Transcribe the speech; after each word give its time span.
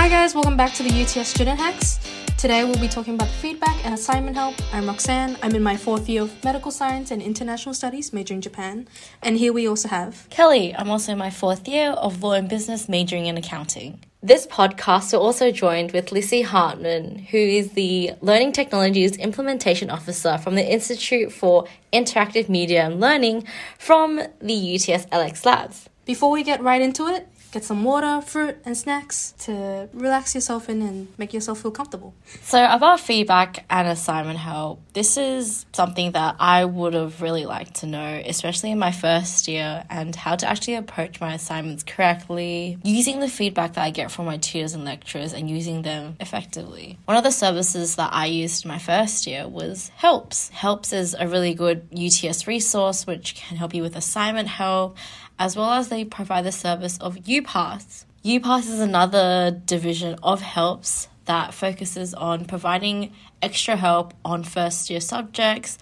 Hi 0.00 0.08
guys, 0.08 0.34
welcome 0.34 0.56
back 0.56 0.72
to 0.72 0.82
the 0.82 1.02
UTS 1.02 1.28
Student 1.28 1.60
Hacks. 1.60 2.00
Today 2.38 2.64
we'll 2.64 2.80
be 2.80 2.88
talking 2.88 3.16
about 3.16 3.28
the 3.28 3.34
feedback 3.34 3.84
and 3.84 3.92
assignment 3.92 4.34
help. 4.34 4.54
I'm 4.72 4.86
Roxanne. 4.86 5.36
I'm 5.42 5.54
in 5.54 5.62
my 5.62 5.76
fourth 5.76 6.08
year 6.08 6.22
of 6.22 6.42
medical 6.42 6.70
science 6.70 7.10
and 7.10 7.20
international 7.20 7.74
studies, 7.74 8.10
majoring 8.10 8.38
in 8.38 8.40
Japan. 8.40 8.88
And 9.22 9.36
here 9.36 9.52
we 9.52 9.68
also 9.68 9.88
have 9.88 10.26
Kelly. 10.30 10.74
I'm 10.74 10.88
also 10.88 11.12
in 11.12 11.18
my 11.18 11.28
fourth 11.28 11.68
year 11.68 11.90
of 11.90 12.22
law 12.22 12.32
and 12.32 12.48
business, 12.48 12.88
majoring 12.88 13.26
in 13.26 13.36
accounting. 13.36 14.02
This 14.22 14.46
podcast 14.46 15.12
we're 15.12 15.18
also 15.18 15.50
joined 15.50 15.92
with 15.92 16.12
Lissy 16.12 16.40
Hartman, 16.40 17.18
who 17.18 17.36
is 17.36 17.72
the 17.72 18.12
Learning 18.22 18.52
Technologies 18.52 19.18
Implementation 19.18 19.90
Officer 19.90 20.38
from 20.38 20.54
the 20.54 20.66
Institute 20.66 21.30
for 21.30 21.66
Interactive 21.92 22.48
Media 22.48 22.86
and 22.86 23.00
Learning 23.00 23.44
from 23.78 24.16
the 24.40 24.76
UTS 24.76 25.04
LX 25.12 25.44
Labs. 25.44 25.90
Before 26.06 26.30
we 26.30 26.42
get 26.42 26.62
right 26.62 26.80
into 26.80 27.06
it, 27.06 27.28
get 27.52 27.64
some 27.64 27.84
water, 27.84 28.20
fruit, 28.20 28.56
and 28.64 28.76
snacks 28.76 29.34
to 29.40 29.88
relax 29.92 30.34
yourself 30.34 30.68
in 30.68 30.82
and 30.82 31.08
make 31.18 31.34
yourself 31.34 31.62
feel 31.62 31.70
comfortable. 31.70 32.14
So, 32.42 32.64
about 32.64 33.00
feedback 33.00 33.64
and 33.68 33.88
assignment 33.88 34.38
help, 34.38 34.80
this 34.92 35.16
is 35.16 35.66
something 35.72 36.12
that 36.12 36.36
I 36.38 36.64
would 36.64 36.94
have 36.94 37.20
really 37.20 37.46
liked 37.46 37.76
to 37.76 37.86
know, 37.86 38.22
especially 38.24 38.70
in 38.70 38.78
my 38.78 38.92
first 38.92 39.48
year, 39.48 39.84
and 39.90 40.14
how 40.14 40.36
to 40.36 40.48
actually 40.48 40.74
approach 40.74 41.20
my 41.20 41.34
assignments 41.34 41.82
correctly, 41.82 42.78
using 42.82 43.20
the 43.20 43.28
feedback 43.28 43.74
that 43.74 43.84
I 43.84 43.90
get 43.90 44.10
from 44.10 44.26
my 44.26 44.36
tutors 44.36 44.74
and 44.74 44.84
lecturers 44.84 45.32
and 45.32 45.50
using 45.50 45.82
them 45.82 46.16
effectively. 46.20 46.98
One 47.04 47.16
of 47.16 47.24
the 47.24 47.32
services 47.32 47.96
that 47.96 48.12
I 48.12 48.26
used 48.26 48.64
my 48.64 48.78
first 48.78 49.26
year 49.26 49.48
was 49.48 49.90
Helps. 49.96 50.48
Helps 50.50 50.92
is 50.92 51.16
a 51.18 51.26
really 51.26 51.54
good 51.54 51.88
UTS 51.92 52.46
resource 52.46 53.06
which 53.06 53.34
can 53.34 53.56
help 53.56 53.74
you 53.74 53.82
with 53.82 53.96
assignment 53.96 54.48
help 54.48 54.96
as 55.40 55.56
well 55.56 55.72
as 55.72 55.88
they 55.88 56.04
provide 56.04 56.44
the 56.44 56.52
service 56.52 56.98
of 56.98 57.26
UPass. 57.40 58.04
UPass 58.24 58.68
is 58.68 58.80
another 58.80 59.50
division 59.64 60.18
of 60.22 60.42
helps 60.42 61.08
that 61.24 61.54
focuses 61.54 62.12
on 62.14 62.44
providing 62.44 63.12
extra 63.40 63.76
help 63.76 64.14
on 64.24 64.42
first 64.42 64.90
year 64.90 65.00
subjects 65.00 65.78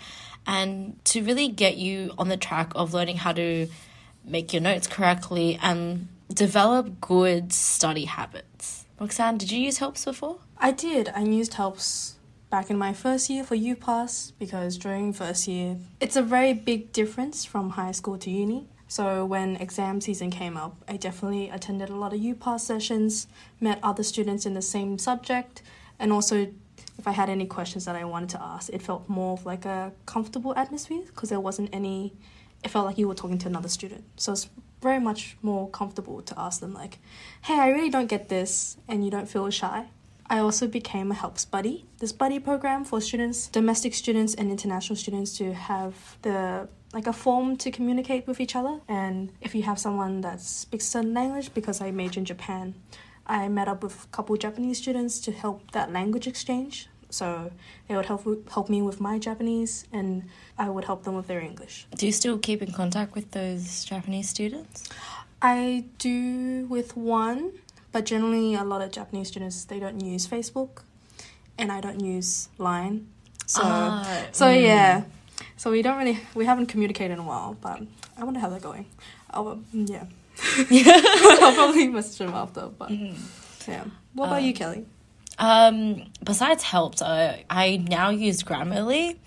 and 0.47 1.03
to 1.05 1.23
really 1.23 1.49
get 1.49 1.77
you 1.77 2.13
on 2.19 2.29
the 2.29 2.37
track 2.37 2.73
of 2.75 2.95
learning 2.95 3.17
how 3.17 3.33
to 3.33 3.67
make 4.25 4.53
your 4.53 4.63
notes 4.63 4.87
correctly 4.87 5.59
and 5.63 6.09
develop 6.33 7.01
good 7.01 7.53
study 7.53 8.05
habits. 8.05 8.87
Roxanne, 9.01 9.39
did 9.39 9.51
you 9.51 9.61
use 9.61 9.79
helps 9.79 10.05
before? 10.05 10.39
I 10.59 10.73
did. 10.73 11.09
I 11.15 11.23
used 11.23 11.55
helps 11.55 12.17
back 12.51 12.71
in 12.71 12.79
my 12.79 12.93
first 12.93 13.31
year 13.31 13.45
for 13.45 13.57
UPass 13.57 14.33
because 14.39 14.77
during 14.77 15.13
first 15.13 15.49
year, 15.49 15.77
it's 16.01 16.17
a 16.17 16.23
very 16.23 16.53
big 16.53 16.93
difference 16.93 17.45
from 17.45 17.71
high 17.71 17.93
school 17.93 18.19
to 18.19 18.31
uni. 18.31 18.69
So 18.89 19.25
when 19.27 19.57
exam 19.57 20.01
season 20.01 20.31
came 20.31 20.57
up, 20.57 20.77
I 20.89 20.97
definitely 20.97 21.51
attended 21.51 21.91
a 21.91 21.95
lot 21.95 22.15
of 22.15 22.21
UPass 22.21 22.61
sessions, 22.61 23.29
met 23.61 23.79
other 23.83 24.03
students 24.03 24.47
in 24.47 24.55
the 24.55 24.63
same 24.63 24.99
subject, 24.99 25.63
and 25.99 26.13
also 26.13 26.49
if 26.99 27.07
I 27.07 27.13
had 27.13 27.29
any 27.29 27.47
questions 27.47 27.85
that 27.85 27.95
I 27.95 28.05
wanted 28.05 28.31
to 28.31 28.43
ask, 28.43 28.71
it 28.71 28.83
felt 28.83 29.09
more 29.09 29.35
of 29.35 29.47
like 29.47 29.65
a 29.65 29.93
comfortable 30.07 30.55
atmosphere 30.57 31.03
because 31.07 31.29
there 31.29 31.41
wasn't 31.41 31.69
any. 31.73 32.15
It 32.65 32.71
felt 32.71 32.87
like 32.87 32.99
you 32.99 33.07
were 33.07 33.15
talking 33.15 33.39
to 33.39 33.47
another 33.47 33.69
student, 33.69 34.05
so 34.17 34.33
it's 34.33 34.49
very 34.83 34.99
much 34.99 35.37
more 35.43 35.69
comfortable 35.69 36.23
to 36.23 36.35
ask 36.39 36.61
them 36.61 36.73
like, 36.73 36.99
"Hey, 37.43 37.59
I 37.59 37.69
really 37.69 37.91
don't 37.91 38.09
get 38.09 38.29
this," 38.29 38.79
and 38.89 39.05
you 39.05 39.11
don't 39.11 39.29
feel 39.29 39.49
shy. 39.51 39.89
I 40.31 40.41
also 40.41 40.67
became 40.67 41.11
a 41.11 41.15
helps 41.15 41.45
buddy. 41.45 41.87
This 41.99 42.13
buddy 42.13 42.39
program 42.39 42.85
for 42.85 43.01
students, 43.01 43.49
domestic 43.49 43.95
students 43.95 44.35
and 44.35 44.51
international 44.51 44.97
students 44.97 45.37
to 45.39 45.55
have 45.55 46.19
the 46.23 46.69
like 46.93 47.07
a 47.07 47.13
form 47.13 47.57
to 47.57 47.71
communicate 47.71 48.27
with 48.27 48.41
each 48.41 48.57
other. 48.57 48.81
And 48.89 49.33
if 49.41 49.55
you 49.55 49.63
have 49.63 49.79
someone 49.79 50.21
that 50.23 50.41
speaks 50.41 50.87
certain 50.87 51.15
language, 51.15 51.53
because 51.55 51.81
I 51.81 51.91
major 51.91 52.21
in 52.21 52.25
Japan, 52.25 52.75
I 53.27 53.49
met 53.49 53.69
up 53.69 53.83
with 53.83 54.05
a 54.05 54.07
couple 54.09 54.37
Japanese 54.37 54.79
students 54.79 55.19
to 55.21 55.33
help 55.33 55.71
that 55.73 55.93
language 55.93 56.27
exchange. 56.27 56.89
So 57.11 57.51
they 57.87 57.97
would 57.97 58.07
help 58.07 58.25
help 58.51 58.69
me 58.69 58.83
with 58.83 59.01
my 59.01 59.19
Japanese, 59.19 59.87
and 59.93 60.25
I 60.59 60.69
would 60.69 60.85
help 60.85 61.05
them 61.05 61.15
with 61.15 61.27
their 61.27 61.41
English. 61.41 61.87
Do 61.97 62.05
you 62.05 62.13
still 62.13 62.39
keep 62.39 62.61
in 62.61 62.73
contact 62.73 63.15
with 63.15 63.31
those 63.31 63.85
Japanese 63.85 64.29
students? 64.29 64.89
I 65.41 65.85
do 65.99 66.67
with 66.69 66.97
one, 66.97 67.53
but 67.93 68.05
generally 68.05 68.55
a 68.55 68.65
lot 68.65 68.83
of 68.83 68.91
Japanese 68.91 69.29
students 69.29 69.65
they 69.65 69.81
don't 69.81 70.01
use 70.01 70.27
Facebook, 70.27 70.83
and 71.57 71.73
I 71.73 71.81
don't 71.81 72.01
use 72.01 72.51
Line. 72.59 73.09
So 73.47 73.63
Ah, 73.65 74.27
so 74.33 74.47
mm. 74.47 74.63
yeah, 74.63 75.05
so 75.59 75.71
we 75.71 75.83
don't 75.83 75.99
really 75.99 76.19
we 76.35 76.47
haven't 76.47 76.67
communicated 76.67 77.13
in 77.13 77.19
a 77.19 77.25
while, 77.25 77.57
but 77.61 77.83
I 78.17 78.25
wonder 78.25 78.41
how 78.41 78.49
they're 78.49 78.61
going. 78.61 78.87
Oh 79.35 79.49
um, 79.49 79.65
yeah, 79.73 80.05
I'll 81.43 81.55
probably 81.55 81.89
message 81.89 82.19
them 82.19 82.31
after. 82.31 82.69
But 82.69 82.91
yeah, 82.91 83.85
what 84.15 84.27
about 84.27 84.43
you, 84.43 84.55
Kelly? 84.55 84.87
Um, 85.39 86.11
besides 86.25 86.63
helps, 86.63 87.03
uh, 87.03 87.37
I 87.51 87.77
now 87.77 88.11
use 88.11 88.43
Grammarly 88.43 89.19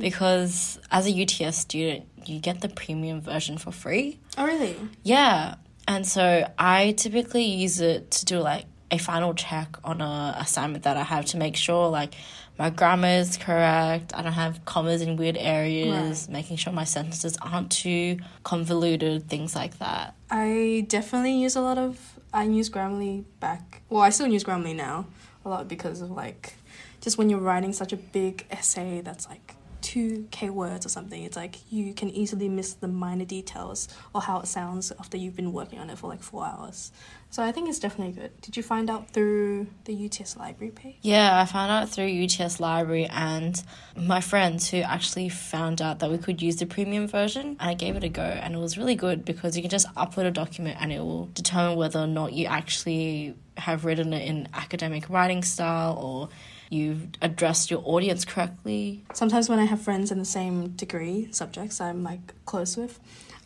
because 0.00 0.80
as 0.90 1.06
a 1.06 1.22
UTS 1.22 1.58
student, 1.58 2.06
you 2.24 2.40
get 2.40 2.60
the 2.60 2.68
premium 2.68 3.20
version 3.20 3.58
for 3.58 3.72
free. 3.72 4.20
Oh 4.38 4.46
really? 4.46 4.76
Yeah, 5.02 5.56
and 5.88 6.06
so 6.06 6.48
I 6.56 6.92
typically 6.92 7.44
use 7.44 7.80
it 7.80 8.10
to 8.12 8.24
do 8.24 8.38
like 8.38 8.66
a 8.92 8.98
final 8.98 9.34
check 9.34 9.76
on 9.84 10.00
a 10.00 10.36
assignment 10.38 10.84
that 10.84 10.96
I 10.96 11.02
have 11.02 11.24
to 11.26 11.36
make 11.36 11.56
sure 11.56 11.88
like 11.88 12.14
my 12.60 12.68
grammar 12.68 13.08
is 13.08 13.38
correct. 13.38 14.12
I 14.14 14.20
don't 14.20 14.34
have 14.34 14.62
commas 14.66 15.00
in 15.00 15.16
weird 15.16 15.38
areas. 15.38 16.28
Making 16.28 16.58
sure 16.58 16.74
my 16.74 16.84
sentences 16.84 17.38
aren't 17.40 17.72
too 17.72 18.18
convoluted. 18.42 19.30
Things 19.30 19.56
like 19.56 19.78
that. 19.78 20.14
I 20.30 20.84
definitely 20.86 21.40
use 21.40 21.56
a 21.56 21.62
lot 21.62 21.78
of. 21.78 22.18
I 22.34 22.42
use 22.42 22.68
Grammarly 22.68 23.24
back. 23.40 23.80
Well, 23.88 24.02
I 24.02 24.10
still 24.10 24.26
use 24.26 24.44
Grammarly 24.44 24.76
now 24.76 25.06
a 25.42 25.48
lot 25.48 25.68
because 25.68 26.02
of 26.02 26.10
like, 26.10 26.52
just 27.00 27.16
when 27.16 27.30
you're 27.30 27.40
writing 27.40 27.72
such 27.72 27.94
a 27.94 27.96
big 27.96 28.44
essay 28.50 29.00
that's 29.00 29.26
like 29.26 29.54
two 29.80 30.28
k 30.30 30.50
words 30.50 30.84
or 30.84 30.90
something, 30.90 31.24
it's 31.24 31.36
like 31.36 31.56
you 31.72 31.94
can 31.94 32.10
easily 32.10 32.50
miss 32.50 32.74
the 32.74 32.88
minor 32.88 33.24
details 33.24 33.88
or 34.14 34.20
how 34.20 34.38
it 34.40 34.46
sounds 34.46 34.92
after 35.00 35.16
you've 35.16 35.34
been 35.34 35.54
working 35.54 35.78
on 35.78 35.88
it 35.88 35.96
for 35.96 36.08
like 36.08 36.22
four 36.22 36.44
hours. 36.44 36.92
So 37.32 37.44
I 37.44 37.52
think 37.52 37.68
it's 37.68 37.78
definitely 37.78 38.20
good. 38.20 38.40
Did 38.40 38.56
you 38.56 38.62
find 38.64 38.90
out 38.90 39.10
through 39.10 39.68
the 39.84 40.06
UTS 40.06 40.36
library 40.36 40.72
page? 40.72 40.96
Yeah, 41.02 41.40
I 41.40 41.44
found 41.44 41.70
out 41.70 41.88
through 41.88 42.08
UTS 42.08 42.58
Library 42.58 43.06
and 43.06 43.62
my 43.96 44.20
friends 44.20 44.68
who 44.68 44.78
actually 44.78 45.28
found 45.28 45.80
out 45.80 46.00
that 46.00 46.10
we 46.10 46.18
could 46.18 46.42
use 46.42 46.56
the 46.56 46.66
premium 46.66 47.06
version. 47.06 47.56
And 47.60 47.70
I 47.70 47.74
gave 47.74 47.94
it 47.94 48.02
a 48.02 48.08
go, 48.08 48.22
and 48.22 48.54
it 48.56 48.58
was 48.58 48.76
really 48.76 48.96
good 48.96 49.24
because 49.24 49.56
you 49.56 49.62
can 49.62 49.70
just 49.70 49.86
upload 49.94 50.26
a 50.26 50.32
document 50.32 50.78
and 50.80 50.92
it 50.92 50.98
will 50.98 51.26
determine 51.26 51.78
whether 51.78 52.00
or 52.00 52.08
not 52.08 52.32
you 52.32 52.46
actually 52.46 53.36
have 53.56 53.84
written 53.84 54.12
it 54.12 54.26
in 54.26 54.48
academic 54.52 55.08
writing 55.08 55.44
style 55.44 55.96
or 56.02 56.30
you've 56.68 57.08
addressed 57.22 57.70
your 57.70 57.82
audience 57.84 58.24
correctly. 58.24 59.04
Sometimes 59.14 59.48
when 59.48 59.60
I 59.60 59.66
have 59.66 59.80
friends 59.80 60.10
in 60.10 60.18
the 60.18 60.24
same 60.24 60.70
degree 60.70 61.28
subjects 61.30 61.80
I'm 61.80 62.02
like 62.02 62.34
close 62.44 62.76
with, 62.76 62.98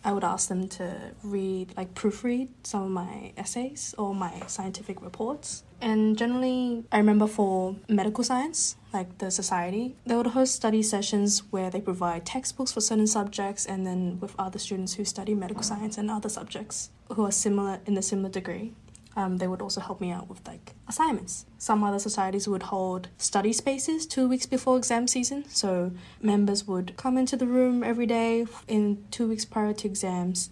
I 0.04 0.12
would 0.12 0.24
ask 0.24 0.48
them 0.48 0.68
to 0.68 1.12
read 1.22 1.74
like 1.76 1.94
proofread 1.94 2.48
some 2.62 2.82
of 2.82 2.90
my 2.90 3.32
essays 3.36 3.94
or 3.96 4.14
my 4.14 4.42
scientific 4.46 5.00
reports. 5.02 5.64
And 5.80 6.16
generally, 6.16 6.84
I 6.92 6.98
remember 6.98 7.26
for 7.26 7.76
medical 7.88 8.22
science, 8.22 8.76
like 8.92 9.18
the 9.18 9.30
society, 9.30 9.96
they 10.06 10.14
would 10.14 10.28
host 10.28 10.54
study 10.54 10.82
sessions 10.82 11.42
where 11.50 11.70
they 11.70 11.80
provide 11.80 12.24
textbooks 12.24 12.72
for 12.72 12.80
certain 12.80 13.06
subjects, 13.06 13.66
and 13.66 13.86
then 13.86 14.18
with 14.20 14.34
other 14.38 14.58
students 14.58 14.94
who 14.94 15.04
study 15.04 15.34
medical 15.34 15.62
science 15.62 15.98
and 15.98 16.10
other 16.10 16.28
subjects 16.28 16.90
who 17.12 17.24
are 17.24 17.32
similar 17.32 17.80
in 17.86 17.98
a 17.98 18.02
similar 18.02 18.30
degree 18.30 18.72
um, 19.16 19.38
they 19.38 19.46
would 19.46 19.62
also 19.62 19.80
help 19.80 20.00
me 20.00 20.10
out 20.10 20.28
with 20.28 20.46
like 20.46 20.74
assignments. 20.88 21.46
Some 21.58 21.82
other 21.84 21.98
societies 21.98 22.48
would 22.48 22.64
hold 22.64 23.08
study 23.18 23.52
spaces 23.52 24.06
two 24.06 24.28
weeks 24.28 24.46
before 24.46 24.76
exam 24.76 25.06
season, 25.08 25.44
so 25.48 25.92
members 26.20 26.66
would 26.66 26.96
come 26.96 27.16
into 27.16 27.36
the 27.36 27.46
room 27.46 27.82
every 27.82 28.06
day 28.06 28.46
in 28.66 29.04
two 29.10 29.28
weeks 29.28 29.44
prior 29.44 29.72
to 29.72 29.86
exams 29.88 30.50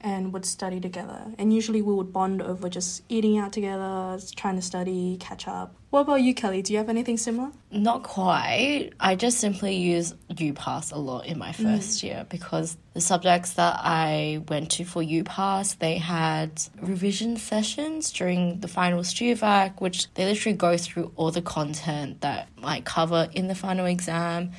and 0.00 0.32
would 0.32 0.44
study 0.44 0.80
together. 0.80 1.32
And 1.38 1.52
usually 1.52 1.82
we 1.82 1.94
would 1.94 2.12
bond 2.12 2.42
over 2.42 2.68
just 2.68 3.02
eating 3.08 3.38
out 3.38 3.52
together, 3.52 4.18
trying 4.36 4.56
to 4.56 4.62
study, 4.62 5.16
catch 5.20 5.48
up. 5.48 5.74
What 5.90 6.00
about 6.00 6.20
you, 6.20 6.34
Kelly? 6.34 6.60
Do 6.60 6.74
you 6.74 6.78
have 6.78 6.90
anything 6.90 7.16
similar? 7.16 7.50
Not 7.70 8.02
quite. 8.02 8.90
I 9.00 9.14
just 9.14 9.38
simply 9.38 9.76
use 9.76 10.14
UPass 10.30 10.92
a 10.92 10.98
lot 10.98 11.24
in 11.24 11.38
my 11.38 11.50
mm. 11.50 11.54
first 11.54 12.02
year 12.02 12.26
because 12.28 12.76
the 12.92 13.00
subjects 13.00 13.54
that 13.54 13.78
I 13.78 14.42
went 14.48 14.70
to 14.72 14.84
for 14.84 15.02
UPass, 15.02 15.78
they 15.78 15.96
had 15.96 16.60
revision 16.82 17.38
sessions 17.38 18.12
during 18.12 18.60
the 18.60 18.68
final 18.68 19.00
StuVac, 19.00 19.80
which 19.80 20.12
they 20.12 20.26
literally 20.26 20.56
go 20.56 20.76
through 20.76 21.12
all 21.16 21.30
the 21.30 21.42
content 21.42 22.20
that 22.20 22.48
might 22.60 22.84
cover 22.84 23.28
in 23.32 23.48
the 23.48 23.54
final 23.54 23.86
exam. 23.86 24.52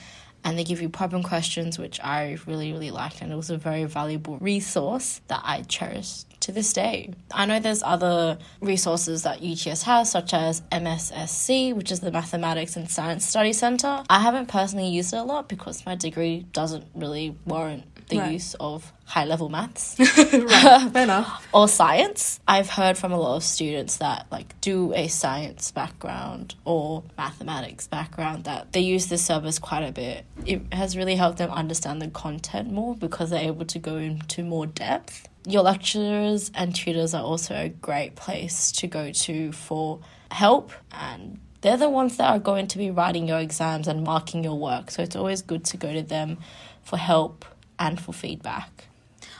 And 0.49 0.57
they 0.57 0.63
give 0.63 0.81
you 0.81 0.89
problem 0.89 1.21
questions, 1.21 1.77
which 1.77 1.99
I 1.99 2.39
really, 2.47 2.71
really 2.71 2.89
liked, 2.89 3.21
and 3.21 3.31
it 3.31 3.35
was 3.35 3.51
a 3.51 3.57
very 3.57 3.83
valuable 3.83 4.39
resource 4.39 5.21
that 5.27 5.41
I 5.43 5.61
cherish 5.61 6.23
to 6.39 6.51
this 6.51 6.73
day. 6.73 7.13
I 7.31 7.45
know 7.45 7.59
there's 7.59 7.83
other 7.83 8.39
resources 8.59 9.21
that 9.21 9.43
UTS 9.43 9.83
has, 9.83 10.09
such 10.09 10.33
as 10.33 10.61
MSSC, 10.71 11.75
which 11.75 11.91
is 11.91 11.99
the 11.99 12.11
Mathematics 12.11 12.75
and 12.75 12.89
Science 12.89 13.27
Study 13.27 13.53
Center. 13.53 14.03
I 14.09 14.21
haven't 14.21 14.47
personally 14.47 14.87
used 14.87 15.13
it 15.13 15.17
a 15.17 15.23
lot 15.23 15.49
because 15.49 15.85
my 15.85 15.93
degree 15.93 16.47
doesn't 16.51 16.85
really 16.95 17.35
warrant 17.45 17.83
the 18.09 18.17
Right. 18.19 18.33
use 18.33 18.56
of 18.59 18.91
high 19.06 19.25
level 19.25 19.50
maths 19.50 19.95
or 21.53 21.67
science. 21.67 22.39
I've 22.47 22.69
heard 22.69 22.97
from 22.97 23.11
a 23.11 23.19
lot 23.19 23.38
of 23.38 23.44
students 23.44 23.97
that 23.97 24.27
like 24.31 24.59
do 24.61 24.94
a 24.94 25.07
science 25.07 25.71
background 25.71 26.56
or 26.65 27.03
mathematics 27.17 27.88
background 27.88 28.44
that 28.44 28.71
they 28.73 28.81
use 28.81 29.07
this 29.07 29.23
service 29.25 29.57
quite 29.59 29.83
a 29.83 29.91
bit. 29.91 30.25
It 30.45 30.61
has 30.73 30.97
really 30.97 31.15
helped 31.15 31.38
them 31.38 31.51
understand 31.51 32.01
the 32.01 32.09
content 32.09 32.71
more 32.71 32.95
because 32.95 33.29
they're 33.29 33.47
able 33.47 33.65
to 33.65 33.79
go 33.79 33.95
into 33.97 34.44
more 34.44 34.65
depth. 34.67 35.27
Your 35.47 35.63
lecturers 35.63 36.51
and 36.53 36.75
tutors 36.75 37.13
are 37.13 37.23
also 37.23 37.56
a 37.56 37.69
great 37.69 38.15
place 38.15 38.71
to 38.73 38.88
go 38.88 39.11
to 39.11 39.51
for 39.51 40.00
help 40.31 40.71
and 40.91 41.39
they're 41.61 41.77
the 41.77 41.89
ones 41.89 42.17
that 42.17 42.29
are 42.29 42.39
going 42.39 42.67
to 42.67 42.77
be 42.77 42.89
writing 42.91 43.27
your 43.27 43.39
exams 43.39 43.88
and 43.88 44.03
marking 44.03 44.44
your 44.44 44.57
work. 44.57 44.91
So 44.91 45.01
it's 45.03 45.15
always 45.15 45.41
good 45.41 45.65
to 45.65 45.77
go 45.77 45.91
to 45.91 46.01
them 46.01 46.38
for 46.83 46.97
help 46.97 47.44
and 47.79 47.99
for 47.99 48.13
feedback. 48.13 48.85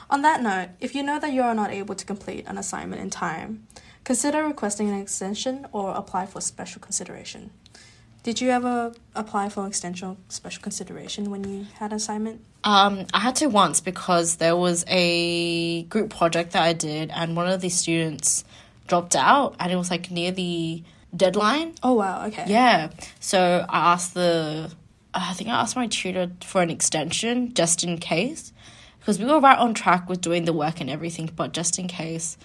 On 0.08 0.22
that 0.22 0.42
note, 0.42 0.70
if 0.80 0.94
you 0.94 1.04
know 1.04 1.20
that 1.20 1.32
you 1.32 1.42
are 1.42 1.54
not 1.54 1.70
able 1.70 1.94
to 1.94 2.04
complete 2.04 2.44
an 2.48 2.58
assignment 2.58 3.00
in 3.00 3.10
time, 3.10 3.66
consider 4.02 4.42
requesting 4.44 4.88
an 4.88 5.00
extension 5.00 5.66
or 5.70 5.92
apply 5.92 6.26
for 6.26 6.40
special 6.40 6.80
consideration. 6.80 7.50
Did 8.22 8.40
you 8.40 8.50
ever 8.50 8.92
apply 9.14 9.48
for 9.48 9.66
extension 9.66 10.08
or 10.08 10.16
special 10.28 10.62
consideration 10.62 11.30
when 11.30 11.44
you 11.44 11.66
had 11.78 11.92
an 11.92 11.96
assignment? 11.96 12.44
Um, 12.64 13.06
I 13.14 13.20
had 13.20 13.36
to 13.36 13.46
once 13.46 13.80
because 13.80 14.36
there 14.36 14.56
was 14.56 14.84
a 14.88 15.84
group 15.84 16.10
project 16.10 16.52
that 16.52 16.62
I 16.62 16.74
did, 16.74 17.10
and 17.10 17.34
one 17.34 17.48
of 17.48 17.60
the 17.62 17.70
students 17.70 18.44
dropped 18.88 19.16
out, 19.16 19.56
and 19.58 19.72
it 19.72 19.76
was 19.76 19.90
like 19.90 20.10
near 20.10 20.32
the 20.32 20.82
deadline. 21.16 21.74
Oh 21.82 21.94
wow, 21.94 22.26
okay. 22.26 22.44
Yeah, 22.46 22.90
so 23.20 23.64
I 23.68 23.92
asked 23.92 24.12
the, 24.12 24.70
I 25.14 25.32
think 25.32 25.50
I 25.50 25.54
asked 25.60 25.76
my 25.76 25.86
tutor 25.88 26.30
for 26.42 26.62
an 26.62 26.70
extension 26.70 27.52
just 27.54 27.82
in 27.84 27.98
case, 27.98 28.52
because 28.98 29.18
we 29.18 29.24
were 29.24 29.40
right 29.40 29.58
on 29.58 29.74
track 29.74 30.08
with 30.08 30.20
doing 30.20 30.44
the 30.44 30.52
work 30.52 30.80
and 30.80 30.88
everything, 30.90 31.30
but 31.34 31.52
just 31.52 31.78
in 31.78 31.88
case, 31.88 32.36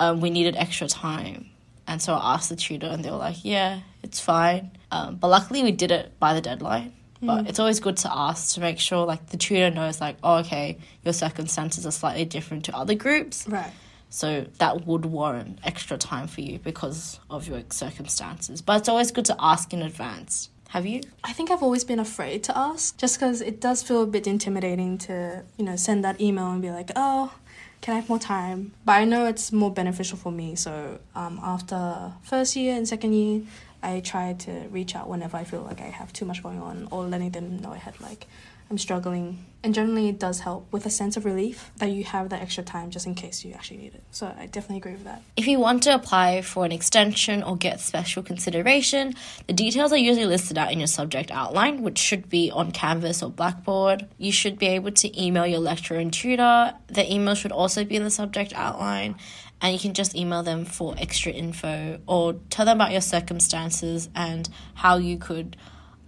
um, 0.00 0.20
we 0.20 0.30
needed 0.30 0.56
extra 0.56 0.88
time. 0.88 1.50
And 1.86 2.02
so 2.02 2.14
I 2.14 2.34
asked 2.34 2.48
the 2.48 2.56
tutor, 2.56 2.88
and 2.88 3.04
they 3.04 3.10
were 3.10 3.16
like, 3.16 3.44
"Yeah, 3.44 3.80
it's 4.02 4.18
fine." 4.18 4.72
Um, 4.90 5.16
but 5.16 5.28
luckily, 5.28 5.62
we 5.62 5.70
did 5.72 5.90
it 5.92 6.18
by 6.18 6.34
the 6.34 6.40
deadline. 6.40 6.92
But 7.22 7.48
it's 7.48 7.58
always 7.58 7.80
good 7.80 7.96
to 7.98 8.14
ask 8.14 8.54
to 8.54 8.60
make 8.60 8.78
sure, 8.78 9.04
like, 9.06 9.28
the 9.28 9.36
tutor 9.38 9.70
knows, 9.70 10.00
like, 10.00 10.16
oh, 10.22 10.36
okay, 10.40 10.78
your 11.02 11.14
circumstances 11.14 11.86
are 11.86 11.90
slightly 11.90 12.24
different 12.24 12.66
to 12.66 12.76
other 12.76 12.94
groups, 12.94 13.48
Right. 13.48 13.72
so 14.10 14.46
that 14.58 14.86
would 14.86 15.06
warrant 15.06 15.58
extra 15.64 15.96
time 15.96 16.28
for 16.28 16.42
you 16.42 16.58
because 16.58 17.18
of 17.30 17.48
your 17.48 17.62
circumstances. 17.70 18.60
But 18.62 18.80
it's 18.80 18.88
always 18.88 19.10
good 19.12 19.24
to 19.24 19.36
ask 19.40 19.72
in 19.72 19.80
advance. 19.82 20.50
Have 20.68 20.84
you? 20.84 21.00
I 21.24 21.32
think 21.32 21.50
I've 21.50 21.62
always 21.62 21.84
been 21.84 22.00
afraid 22.00 22.42
to 22.44 22.58
ask, 22.58 22.96
just 22.98 23.18
because 23.18 23.40
it 23.40 23.60
does 23.60 23.82
feel 23.82 24.02
a 24.02 24.06
bit 24.06 24.26
intimidating 24.26 24.98
to, 24.98 25.42
you 25.56 25.64
know, 25.64 25.76
send 25.76 26.04
that 26.04 26.20
email 26.20 26.50
and 26.50 26.60
be 26.60 26.70
like, 26.70 26.90
oh, 26.96 27.32
can 27.80 27.94
I 27.94 28.00
have 28.00 28.08
more 28.08 28.18
time? 28.18 28.72
But 28.84 28.92
I 28.92 29.04
know 29.04 29.26
it's 29.26 29.52
more 29.52 29.70
beneficial 29.70 30.18
for 30.18 30.32
me. 30.32 30.56
So 30.56 30.98
um, 31.14 31.38
after 31.42 32.12
first 32.22 32.56
year 32.56 32.74
and 32.74 32.86
second 32.86 33.12
year, 33.12 33.42
I 33.82 34.00
try 34.00 34.32
to 34.32 34.50
reach 34.70 34.96
out 34.96 35.08
whenever 35.08 35.36
I 35.36 35.44
feel 35.44 35.62
like 35.62 35.80
I 35.80 35.84
have 35.84 36.12
too 36.12 36.24
much 36.24 36.42
going 36.42 36.60
on 36.60 36.88
or 36.90 37.04
letting 37.04 37.30
them 37.30 37.60
know 37.60 37.72
I 37.72 37.78
had 37.78 38.00
like 38.00 38.26
I'm 38.70 38.78
struggling. 38.78 39.44
And 39.62 39.74
generally, 39.74 40.08
it 40.08 40.20
does 40.20 40.40
help 40.40 40.72
with 40.72 40.86
a 40.86 40.90
sense 40.90 41.16
of 41.16 41.24
relief 41.24 41.72
that 41.78 41.90
you 41.90 42.04
have 42.04 42.28
that 42.28 42.40
extra 42.40 42.62
time 42.62 42.90
just 42.90 43.04
in 43.04 43.16
case 43.16 43.44
you 43.44 43.52
actually 43.52 43.78
need 43.78 43.94
it. 43.94 44.02
So 44.12 44.32
I 44.38 44.46
definitely 44.46 44.76
agree 44.76 44.92
with 44.92 45.04
that. 45.04 45.22
If 45.36 45.48
you 45.48 45.58
want 45.58 45.82
to 45.84 45.94
apply 45.94 46.42
for 46.42 46.64
an 46.64 46.70
extension 46.70 47.42
or 47.42 47.56
get 47.56 47.80
special 47.80 48.22
consideration, 48.22 49.14
the 49.48 49.52
details 49.52 49.92
are 49.92 49.96
usually 49.96 50.26
listed 50.26 50.56
out 50.56 50.70
in 50.70 50.78
your 50.78 50.86
subject 50.86 51.32
outline, 51.32 51.82
which 51.82 51.98
should 51.98 52.28
be 52.28 52.50
on 52.52 52.70
Canvas 52.70 53.22
or 53.24 53.30
Blackboard. 53.30 54.06
You 54.18 54.30
should 54.30 54.56
be 54.56 54.66
able 54.66 54.92
to 54.92 55.20
email 55.20 55.46
your 55.46 55.60
lecturer 55.60 55.98
and 55.98 56.12
tutor. 56.12 56.74
The 56.86 57.12
email 57.12 57.34
should 57.34 57.52
also 57.52 57.84
be 57.84 57.96
in 57.96 58.04
the 58.04 58.10
subject 58.10 58.52
outline, 58.54 59.16
and 59.60 59.72
you 59.72 59.80
can 59.80 59.94
just 59.94 60.14
email 60.14 60.44
them 60.44 60.64
for 60.64 60.94
extra 60.98 61.32
info 61.32 61.98
or 62.06 62.34
tell 62.50 62.66
them 62.66 62.78
about 62.78 62.92
your 62.92 63.00
circumstances 63.00 64.10
and 64.14 64.48
how 64.74 64.96
you 64.96 65.18
could 65.18 65.56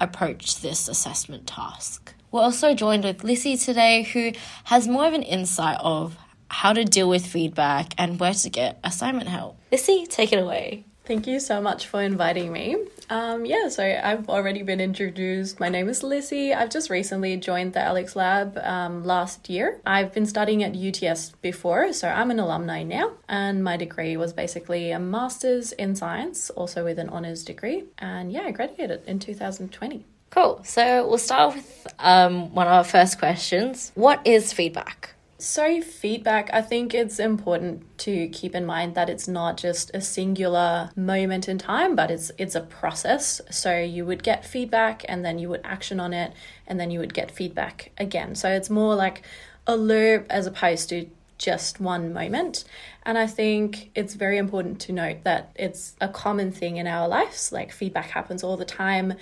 approach 0.00 0.60
this 0.60 0.86
assessment 0.86 1.46
task. 1.48 2.14
We're 2.30 2.42
also 2.42 2.74
joined 2.74 3.04
with 3.04 3.24
Lissy 3.24 3.56
today, 3.56 4.02
who 4.02 4.32
has 4.64 4.86
more 4.86 5.06
of 5.06 5.14
an 5.14 5.22
insight 5.22 5.78
of 5.80 6.16
how 6.50 6.74
to 6.74 6.84
deal 6.84 7.08
with 7.08 7.26
feedback 7.26 7.94
and 7.96 8.20
where 8.20 8.34
to 8.34 8.50
get 8.50 8.78
assignment 8.84 9.28
help. 9.28 9.58
Lissy, 9.72 10.06
take 10.06 10.32
it 10.32 10.38
away. 10.38 10.84
Thank 11.06 11.26
you 11.26 11.40
so 11.40 11.62
much 11.62 11.86
for 11.86 12.02
inviting 12.02 12.52
me. 12.52 12.76
Um, 13.08 13.46
yeah, 13.46 13.70
so 13.70 13.82
I've 13.82 14.28
already 14.28 14.62
been 14.62 14.78
introduced. 14.78 15.58
My 15.58 15.70
name 15.70 15.88
is 15.88 16.02
Lissy. 16.02 16.52
I've 16.52 16.68
just 16.68 16.90
recently 16.90 17.38
joined 17.38 17.72
the 17.72 17.80
LX 17.80 18.14
Lab 18.14 18.58
um, 18.58 19.04
last 19.04 19.48
year. 19.48 19.80
I've 19.86 20.12
been 20.12 20.26
studying 20.26 20.62
at 20.62 20.76
UTS 20.76 21.30
before, 21.40 21.94
so 21.94 22.08
I'm 22.08 22.30
an 22.30 22.38
alumni 22.38 22.82
now. 22.82 23.12
And 23.26 23.64
my 23.64 23.78
degree 23.78 24.18
was 24.18 24.34
basically 24.34 24.90
a 24.90 24.98
master's 24.98 25.72
in 25.72 25.96
science, 25.96 26.50
also 26.50 26.84
with 26.84 26.98
an 26.98 27.08
honours 27.08 27.42
degree. 27.42 27.84
And 27.96 28.30
yeah, 28.30 28.42
I 28.42 28.50
graduated 28.50 29.04
in 29.06 29.18
2020. 29.18 30.04
Cool. 30.30 30.60
So 30.64 31.06
we'll 31.08 31.18
start 31.18 31.54
with 31.54 31.86
um, 31.98 32.54
one 32.54 32.66
of 32.66 32.72
our 32.72 32.84
first 32.84 33.18
questions. 33.18 33.92
What 33.94 34.26
is 34.26 34.52
feedback? 34.52 35.14
So, 35.40 35.80
feedback, 35.80 36.50
I 36.52 36.62
think 36.62 36.94
it's 36.94 37.20
important 37.20 37.96
to 37.98 38.26
keep 38.30 38.56
in 38.56 38.66
mind 38.66 38.96
that 38.96 39.08
it's 39.08 39.28
not 39.28 39.56
just 39.56 39.88
a 39.94 40.00
singular 40.00 40.90
moment 40.96 41.48
in 41.48 41.58
time, 41.58 41.94
but 41.94 42.10
it's 42.10 42.32
it's 42.38 42.56
a 42.56 42.60
process. 42.60 43.40
So 43.48 43.78
you 43.78 44.04
would 44.04 44.24
get 44.24 44.44
feedback 44.44 45.04
and 45.08 45.24
then 45.24 45.38
you 45.38 45.48
would 45.48 45.60
action 45.62 46.00
on 46.00 46.12
it 46.12 46.32
and 46.66 46.80
then 46.80 46.90
you 46.90 46.98
would 46.98 47.14
get 47.14 47.30
feedback 47.30 47.92
again. 47.98 48.34
So 48.34 48.48
it's 48.48 48.68
more 48.68 48.96
like 48.96 49.22
a 49.64 49.76
loop 49.76 50.26
as 50.28 50.48
opposed 50.48 50.88
to 50.88 51.06
just 51.38 51.78
one 51.78 52.12
moment. 52.12 52.64
And 53.04 53.16
I 53.16 53.28
think 53.28 53.90
it's 53.94 54.14
very 54.14 54.38
important 54.38 54.80
to 54.80 54.92
note 54.92 55.22
that 55.22 55.52
it's 55.54 55.94
a 56.00 56.08
common 56.08 56.50
thing 56.50 56.78
in 56.78 56.88
our 56.88 57.06
lives. 57.06 57.52
Like 57.52 57.70
feedback 57.70 58.10
happens 58.10 58.42
all 58.42 58.56
the 58.56 58.64
time. 58.64 59.14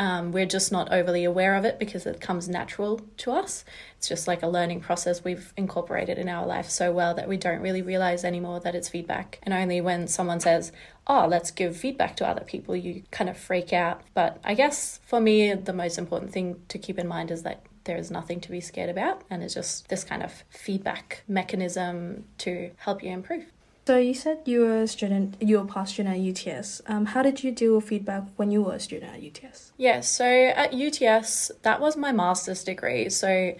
Um, 0.00 0.32
we're 0.32 0.46
just 0.46 0.72
not 0.72 0.90
overly 0.90 1.24
aware 1.24 1.54
of 1.54 1.66
it 1.66 1.78
because 1.78 2.06
it 2.06 2.22
comes 2.22 2.48
natural 2.48 3.02
to 3.18 3.32
us. 3.32 3.66
It's 3.98 4.08
just 4.08 4.26
like 4.26 4.42
a 4.42 4.48
learning 4.48 4.80
process 4.80 5.22
we've 5.22 5.52
incorporated 5.58 6.16
in 6.16 6.26
our 6.26 6.46
life 6.46 6.70
so 6.70 6.90
well 6.90 7.12
that 7.16 7.28
we 7.28 7.36
don't 7.36 7.60
really 7.60 7.82
realize 7.82 8.24
anymore 8.24 8.60
that 8.60 8.74
it's 8.74 8.88
feedback. 8.88 9.38
And 9.42 9.52
only 9.52 9.82
when 9.82 10.08
someone 10.08 10.40
says, 10.40 10.72
Oh, 11.06 11.26
let's 11.28 11.50
give 11.50 11.76
feedback 11.76 12.16
to 12.16 12.26
other 12.26 12.40
people, 12.40 12.74
you 12.74 13.02
kind 13.10 13.28
of 13.28 13.36
freak 13.36 13.74
out. 13.74 14.00
But 14.14 14.40
I 14.42 14.54
guess 14.54 15.00
for 15.04 15.20
me, 15.20 15.52
the 15.52 15.74
most 15.74 15.98
important 15.98 16.32
thing 16.32 16.62
to 16.68 16.78
keep 16.78 16.98
in 16.98 17.06
mind 17.06 17.30
is 17.30 17.42
that 17.42 17.66
there 17.84 17.98
is 17.98 18.10
nothing 18.10 18.40
to 18.40 18.50
be 18.50 18.62
scared 18.62 18.88
about, 18.88 19.22
and 19.28 19.42
it's 19.42 19.54
just 19.54 19.88
this 19.88 20.04
kind 20.04 20.22
of 20.22 20.44
feedback 20.48 21.24
mechanism 21.28 22.24
to 22.38 22.70
help 22.78 23.02
you 23.02 23.10
improve. 23.10 23.44
So 23.90 23.96
you 23.96 24.14
said 24.14 24.42
you 24.44 24.60
were 24.60 24.82
a 24.82 24.86
student, 24.86 25.34
you 25.40 25.58
were 25.58 25.64
past 25.64 25.94
student 25.94 26.14
at 26.14 26.22
UTS. 26.22 26.80
Um, 26.86 27.06
how 27.06 27.22
did 27.22 27.42
you 27.42 27.50
deal 27.50 27.74
with 27.74 27.88
feedback 27.88 28.22
when 28.36 28.52
you 28.52 28.62
were 28.62 28.74
a 28.74 28.78
student 28.78 29.16
at 29.16 29.20
UTS? 29.20 29.72
Yeah, 29.78 29.98
so 29.98 30.24
at 30.24 30.72
UTS, 30.72 31.50
that 31.62 31.80
was 31.80 31.96
my 31.96 32.12
master's 32.12 32.62
degree. 32.62 33.08
So 33.08 33.56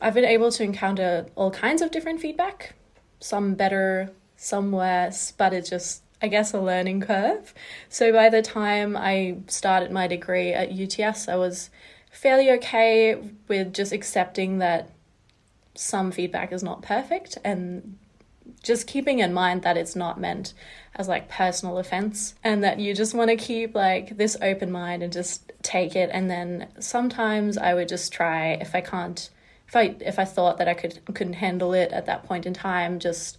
I've 0.00 0.14
been 0.14 0.24
able 0.24 0.50
to 0.52 0.62
encounter 0.62 1.26
all 1.34 1.50
kinds 1.50 1.82
of 1.82 1.90
different 1.90 2.22
feedback, 2.22 2.72
some 3.20 3.54
better, 3.54 4.12
some 4.38 4.72
worse, 4.72 5.34
but 5.36 5.52
it's 5.52 5.68
just, 5.68 6.04
I 6.22 6.28
guess, 6.28 6.54
a 6.54 6.58
learning 6.58 7.02
curve. 7.02 7.52
So 7.90 8.14
by 8.14 8.30
the 8.30 8.40
time 8.40 8.96
I 8.96 9.36
started 9.46 9.90
my 9.90 10.06
degree 10.06 10.54
at 10.54 10.72
UTS, 10.72 11.28
I 11.28 11.36
was 11.36 11.68
fairly 12.10 12.50
okay 12.52 13.20
with 13.46 13.74
just 13.74 13.92
accepting 13.92 14.56
that 14.56 14.88
some 15.74 16.12
feedback 16.12 16.50
is 16.50 16.62
not 16.62 16.80
perfect 16.80 17.36
and 17.44 17.98
just 18.66 18.88
keeping 18.88 19.20
in 19.20 19.32
mind 19.32 19.62
that 19.62 19.76
it's 19.76 19.94
not 19.94 20.20
meant 20.20 20.52
as 20.96 21.06
like 21.06 21.28
personal 21.28 21.78
offense 21.78 22.34
and 22.42 22.64
that 22.64 22.80
you 22.80 22.92
just 22.94 23.14
want 23.14 23.30
to 23.30 23.36
keep 23.36 23.76
like 23.76 24.16
this 24.16 24.36
open 24.42 24.72
mind 24.72 25.04
and 25.04 25.12
just 25.12 25.52
take 25.62 25.94
it 25.94 26.10
and 26.12 26.28
then 26.28 26.66
sometimes 26.80 27.56
I 27.56 27.74
would 27.74 27.88
just 27.88 28.12
try 28.12 28.52
if 28.54 28.74
I 28.74 28.80
can't 28.80 29.30
if 29.68 29.76
I 29.76 29.94
if 30.00 30.18
I 30.18 30.24
thought 30.24 30.58
that 30.58 30.66
I 30.66 30.74
could 30.74 31.00
couldn't 31.14 31.34
handle 31.34 31.72
it 31.74 31.92
at 31.92 32.06
that 32.06 32.24
point 32.24 32.44
in 32.44 32.54
time 32.54 32.98
just 32.98 33.38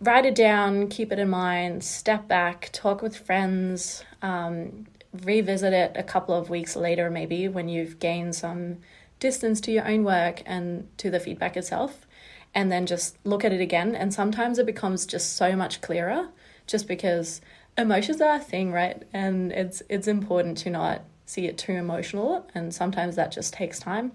write 0.00 0.24
it 0.24 0.36
down 0.36 0.86
keep 0.86 1.10
it 1.10 1.18
in 1.18 1.28
mind 1.28 1.82
step 1.82 2.28
back 2.28 2.70
talk 2.72 3.02
with 3.02 3.16
friends 3.16 4.04
um, 4.22 4.86
revisit 5.24 5.72
it 5.72 5.92
a 5.96 6.04
couple 6.04 6.36
of 6.36 6.50
weeks 6.50 6.76
later 6.76 7.10
maybe 7.10 7.48
when 7.48 7.68
you've 7.68 7.98
gained 7.98 8.36
some 8.36 8.78
distance 9.18 9.60
to 9.60 9.72
your 9.72 9.88
own 9.88 10.04
work 10.04 10.40
and 10.46 10.86
to 10.98 11.10
the 11.10 11.18
feedback 11.18 11.56
itself 11.56 12.06
and 12.54 12.70
then 12.70 12.86
just 12.86 13.16
look 13.24 13.44
at 13.44 13.52
it 13.52 13.60
again. 13.60 13.94
And 13.94 14.12
sometimes 14.12 14.58
it 14.58 14.66
becomes 14.66 15.06
just 15.06 15.36
so 15.36 15.54
much 15.56 15.80
clearer 15.80 16.28
just 16.66 16.86
because 16.88 17.40
emotions 17.76 18.20
are 18.20 18.36
a 18.36 18.40
thing, 18.40 18.72
right? 18.72 19.02
And 19.12 19.52
it's 19.52 19.82
it's 19.88 20.08
important 20.08 20.58
to 20.58 20.70
not 20.70 21.02
see 21.26 21.46
it 21.46 21.58
too 21.58 21.72
emotional 21.72 22.46
and 22.54 22.74
sometimes 22.74 23.16
that 23.16 23.30
just 23.30 23.52
takes 23.52 23.78
time. 23.78 24.12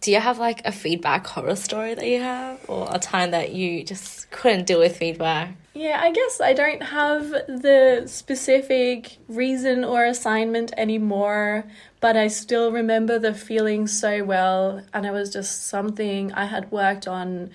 Do 0.00 0.10
you 0.10 0.20
have 0.20 0.38
like 0.38 0.66
a 0.66 0.72
feedback 0.72 1.26
horror 1.26 1.54
story 1.54 1.94
that 1.94 2.06
you 2.06 2.20
have, 2.20 2.58
or 2.68 2.88
a 2.90 2.98
time 2.98 3.30
that 3.30 3.52
you 3.52 3.84
just 3.84 4.30
couldn't 4.32 4.66
deal 4.66 4.80
with 4.80 4.96
feedback? 4.96 5.54
Yeah, 5.74 6.00
I 6.02 6.10
guess 6.10 6.40
I 6.40 6.54
don't 6.54 6.82
have 6.82 7.30
the 7.30 8.02
specific 8.06 9.18
reason 9.28 9.84
or 9.84 10.04
assignment 10.04 10.72
anymore, 10.76 11.64
but 12.00 12.06
but 12.06 12.16
I 12.16 12.28
still 12.28 12.70
remember 12.70 13.18
the 13.18 13.34
feeling 13.34 13.88
so 13.88 14.22
well. 14.22 14.80
And 14.94 15.04
it 15.04 15.10
was 15.10 15.32
just 15.32 15.66
something 15.66 16.32
I 16.34 16.44
had 16.44 16.70
worked 16.70 17.08
on 17.08 17.50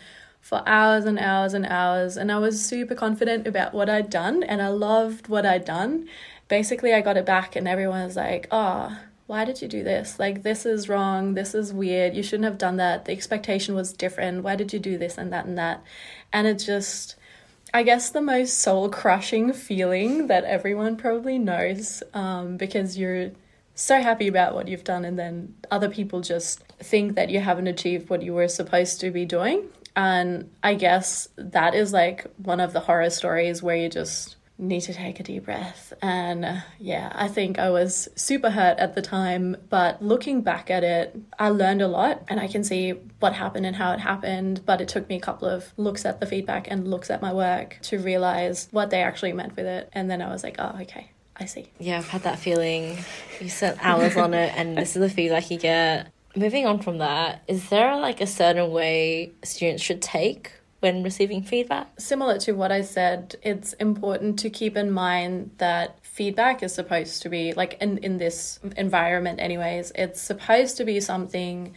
for 0.52 0.62
hours 0.68 1.06
and 1.06 1.18
hours 1.18 1.54
and 1.54 1.66
hours. 1.66 2.18
And 2.18 2.30
I 2.30 2.38
was 2.38 2.64
super 2.64 2.94
confident 2.94 3.48
about 3.48 3.74
what 3.74 3.90
I'd 3.90 4.10
done 4.10 4.44
and 4.44 4.62
I 4.62 4.68
loved 4.68 5.30
what 5.30 5.46
I'd 5.46 5.64
done. 5.64 6.10
Basically, 6.50 6.94
I 6.94 7.00
got 7.00 7.16
it 7.16 7.26
back, 7.26 7.56
and 7.56 7.66
everyone 7.66 8.04
was 8.04 8.18
like, 8.18 8.48
oh, 8.52 9.00
why 9.28 9.46
did 9.46 9.62
you 9.62 9.70
do 9.70 9.82
this? 9.82 10.20
Like, 10.20 10.44
this 10.44 10.66
is 10.66 10.90
wrong. 10.90 11.36
This 11.36 11.56
is 11.56 11.72
weird. 11.72 12.14
You 12.14 12.22
shouldn't 12.22 12.44
have 12.44 12.58
done 12.58 12.76
that. 12.76 13.06
The 13.06 13.14
expectation 13.14 13.76
was 13.76 13.94
different. 13.94 14.44
Why 14.44 14.58
did 14.58 14.74
you 14.74 14.80
do 14.80 14.98
this 14.98 15.18
and 15.18 15.32
that 15.32 15.46
and 15.46 15.58
that? 15.58 15.82
And 16.34 16.48
it 16.48 16.56
just, 16.56 17.16
I 17.74 17.84
guess, 17.84 18.10
the 18.10 18.20
most 18.20 18.60
soul 18.60 18.90
crushing 18.90 19.54
feeling 19.54 20.28
that 20.28 20.44
everyone 20.44 20.98
probably 20.98 21.40
knows 21.40 22.04
um, 22.14 22.58
because 22.58 22.98
you're 22.98 23.32
so 23.74 24.02
happy 24.02 24.28
about 24.28 24.54
what 24.54 24.68
you've 24.68 24.84
done, 24.84 25.06
and 25.06 25.18
then 25.18 25.56
other 25.72 25.88
people 25.88 26.20
just 26.20 26.60
think 26.80 27.16
that 27.16 27.30
you 27.30 27.40
haven't 27.40 27.68
achieved 27.68 28.10
what 28.10 28.22
you 28.22 28.34
were 28.34 28.50
supposed 28.50 29.00
to 29.00 29.12
be 29.12 29.24
doing. 29.24 29.70
And 29.96 30.52
I 30.64 30.76
guess 30.76 31.28
that 31.36 31.76
is 31.76 31.94
like 31.94 32.26
one 32.38 32.60
of 32.60 32.74
the 32.74 32.80
horror 32.80 33.10
stories 33.10 33.62
where 33.62 33.76
you 33.76 33.90
just 33.90 34.38
need 34.62 34.82
to 34.82 34.94
take 34.94 35.20
a 35.20 35.24
deep 35.24 35.46
breath. 35.46 35.92
And 36.02 36.46
uh, 36.46 36.58
yeah, 36.80 37.12
I 37.16 37.28
think 37.28 37.58
I 37.58 37.72
was 37.72 38.08
super 38.16 38.52
hurt 38.52 38.78
at 38.78 38.94
the 38.94 39.02
time, 39.02 39.58
but 39.70 40.02
looking 40.02 40.42
back 40.42 40.70
at 40.70 40.84
it, 40.84 41.20
I 41.40 41.50
learned 41.50 41.82
a 41.82 41.88
lot 41.88 42.24
and 42.28 42.40
I 42.40 42.48
can 42.48 42.64
see 42.64 42.92
what 43.20 43.34
happened 43.34 43.66
and 43.66 43.76
how 43.76 43.92
it 43.92 44.00
happened. 44.00 44.62
But 44.66 44.80
it 44.80 44.88
took 44.88 45.10
me 45.10 45.16
a 45.16 45.20
couple 45.20 45.48
of 45.48 45.74
looks 45.78 46.06
at 46.06 46.20
the 46.20 46.28
feedback 46.28 46.70
and 46.70 46.88
looks 46.88 47.10
at 47.10 47.22
my 47.22 47.34
work 47.34 47.80
to 47.84 47.98
realize 47.98 48.68
what 48.72 48.92
they 48.92 49.02
actually 49.02 49.34
meant 49.34 49.56
with 49.56 49.66
it. 49.66 49.90
And 49.94 50.10
then 50.10 50.22
I 50.22 50.30
was 50.32 50.44
like, 50.44 50.58
oh, 50.60 50.78
okay. 50.82 51.12
I 51.38 51.46
see. 51.46 51.72
Yeah, 51.80 51.98
I've 51.98 52.08
had 52.08 52.24
that 52.24 52.38
feeling. 52.38 53.00
You 53.40 53.50
spent 53.50 53.84
hours 53.84 54.16
on 54.16 54.36
it, 54.36 54.54
and 54.56 54.78
this 54.78 54.96
is 54.96 55.02
the 55.02 55.10
feedback 55.10 55.50
you 55.50 55.58
get. 55.58 56.11
Moving 56.36 56.66
on 56.66 56.80
from 56.80 57.00
that, 57.00 57.44
is 57.48 57.70
there 57.70 57.96
like 57.98 58.22
a 58.22 58.28
certain 58.28 58.72
way 58.72 59.34
students 59.44 59.84
should 59.84 60.02
take 60.02 60.54
when 60.80 61.04
receiving 61.04 61.44
feedback? 61.44 62.00
Similar 62.00 62.38
to 62.40 62.54
what 62.54 62.72
I 62.72 62.82
said, 62.82 63.36
it's 63.44 63.74
important 63.74 64.40
to 64.40 64.50
keep 64.50 64.78
in 64.78 64.92
mind 64.92 65.52
that 65.58 66.00
feedback 66.04 66.64
is 66.64 66.74
supposed 66.74 67.22
to 67.24 67.30
be, 67.30 67.54
like 67.54 67.78
in, 67.82 67.98
in 68.00 68.18
this 68.18 68.60
environment, 68.78 69.40
anyways, 69.40 69.92
it's 69.96 70.22
supposed 70.22 70.78
to 70.78 70.86
be 70.86 71.00
something 71.00 71.74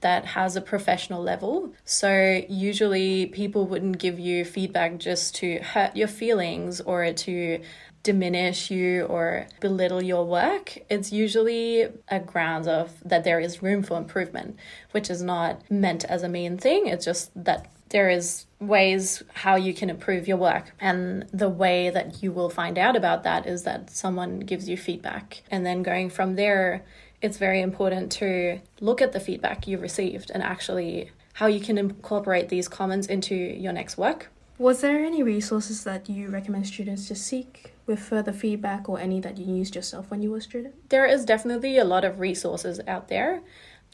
that 0.00 0.24
has 0.24 0.56
a 0.56 0.60
professional 0.60 1.22
level. 1.22 1.72
So, 1.84 2.42
usually, 2.48 3.26
people 3.26 3.66
wouldn't 3.66 3.98
give 3.98 4.18
you 4.18 4.44
feedback 4.44 4.98
just 4.98 5.34
to 5.36 5.58
hurt 5.58 5.96
your 5.96 6.08
feelings 6.08 6.80
or 6.80 7.12
to 7.12 7.60
diminish 8.02 8.70
you 8.70 9.02
or 9.04 9.46
belittle 9.60 10.02
your 10.02 10.24
work. 10.24 10.78
It's 10.88 11.12
usually 11.12 11.88
a 12.08 12.20
grounds 12.20 12.66
of 12.66 12.92
that 13.04 13.24
there 13.24 13.40
is 13.40 13.62
room 13.62 13.82
for 13.82 13.98
improvement, 13.98 14.56
which 14.92 15.10
is 15.10 15.22
not 15.22 15.70
meant 15.70 16.04
as 16.04 16.22
a 16.22 16.28
mean 16.28 16.58
thing. 16.58 16.86
It's 16.86 17.04
just 17.04 17.30
that 17.44 17.70
there 17.90 18.10
is 18.10 18.46
ways 18.60 19.22
how 19.32 19.56
you 19.56 19.72
can 19.72 19.90
improve 19.90 20.28
your 20.28 20.36
work 20.36 20.72
and 20.80 21.26
the 21.32 21.48
way 21.48 21.90
that 21.90 22.22
you 22.22 22.32
will 22.32 22.50
find 22.50 22.78
out 22.78 22.96
about 22.96 23.22
that 23.22 23.46
is 23.46 23.62
that 23.62 23.90
someone 23.90 24.40
gives 24.40 24.68
you 24.68 24.76
feedback 24.76 25.42
and 25.50 25.64
then 25.64 25.82
going 25.82 26.10
from 26.10 26.34
there 26.34 26.84
it's 27.20 27.38
very 27.38 27.60
important 27.60 28.12
to 28.12 28.60
look 28.80 29.00
at 29.00 29.12
the 29.12 29.20
feedback 29.20 29.66
you 29.66 29.78
received 29.78 30.30
and 30.30 30.42
actually 30.42 31.10
how 31.34 31.46
you 31.46 31.60
can 31.60 31.78
incorporate 31.78 32.48
these 32.48 32.68
comments 32.68 33.06
into 33.06 33.34
your 33.34 33.72
next 33.72 33.96
work 33.96 34.28
was 34.58 34.80
there 34.80 35.04
any 35.04 35.22
resources 35.22 35.84
that 35.84 36.08
you 36.08 36.28
recommend 36.28 36.66
students 36.66 37.08
to 37.08 37.14
seek 37.14 37.72
with 37.86 38.00
further 38.00 38.32
feedback 38.32 38.88
or 38.88 38.98
any 38.98 39.20
that 39.20 39.38
you 39.38 39.54
used 39.54 39.74
yourself 39.74 40.10
when 40.10 40.20
you 40.20 40.30
were 40.30 40.38
a 40.38 40.42
student 40.42 40.74
there 40.88 41.06
is 41.06 41.24
definitely 41.24 41.78
a 41.78 41.84
lot 41.84 42.04
of 42.04 42.20
resources 42.20 42.80
out 42.86 43.08
there 43.08 43.42